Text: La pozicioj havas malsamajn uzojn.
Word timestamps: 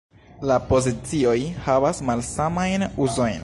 La 0.51 0.55
pozicioj 0.71 1.35
havas 1.67 2.03
malsamajn 2.11 2.91
uzojn. 3.07 3.39